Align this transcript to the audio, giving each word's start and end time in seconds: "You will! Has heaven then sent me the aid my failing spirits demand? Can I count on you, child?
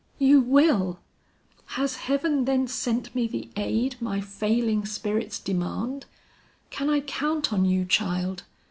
"You 0.17 0.39
will! 0.41 0.97
Has 1.77 1.97
heaven 1.97 2.45
then 2.45 2.65
sent 2.67 3.13
me 3.13 3.27
the 3.27 3.51
aid 3.55 3.97
my 4.01 4.19
failing 4.19 4.83
spirits 4.83 5.37
demand? 5.37 6.07
Can 6.71 6.89
I 6.89 7.01
count 7.01 7.53
on 7.53 7.65
you, 7.65 7.85
child? 7.85 8.41